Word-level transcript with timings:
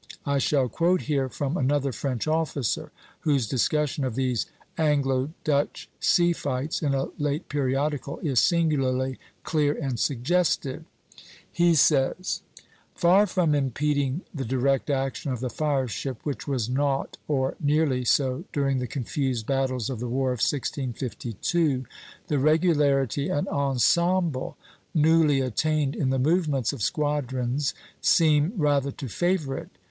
I 0.25 0.39
shall 0.39 0.67
quote 0.67 1.01
here 1.01 1.29
from 1.29 1.55
another 1.55 1.91
French 1.91 2.25
officer, 2.27 2.91
whose 3.19 3.47
discussion 3.47 4.03
of 4.03 4.15
these 4.15 4.47
Anglo 4.75 5.29
Dutch 5.43 5.91
sea 5.99 6.33
fights, 6.33 6.81
in 6.81 6.95
a 6.95 7.09
late 7.19 7.47
periodical, 7.49 8.17
is 8.21 8.39
singularly 8.39 9.19
clear 9.43 9.77
and 9.79 9.99
suggestive. 9.99 10.85
He 11.51 11.75
says: 11.75 12.41
"Far 12.95 13.27
from 13.27 13.53
impeding 13.53 14.21
the 14.33 14.43
direct 14.43 14.89
action 14.89 15.31
of 15.31 15.39
the 15.39 15.51
fire 15.51 15.87
ship, 15.87 16.17
which 16.23 16.47
was 16.47 16.67
naught 16.67 17.17
or 17.27 17.55
nearly 17.59 18.03
so 18.03 18.45
during 18.51 18.79
the 18.79 18.87
confused 18.87 19.45
battles 19.45 19.87
of 19.91 19.99
the 19.99 20.09
war 20.09 20.29
of 20.29 20.39
1652, 20.41 21.85
the 22.25 22.39
regularity 22.39 23.29
and 23.29 23.47
ensemble 23.49 24.57
newly 24.95 25.41
attained 25.41 25.95
in 25.95 26.09
the 26.09 26.17
movements 26.17 26.73
of 26.73 26.81
squadrons 26.81 27.75
seem 28.01 28.51
rather 28.57 28.89
to 28.91 29.07
favor 29.07 29.55
it. 29.55 29.69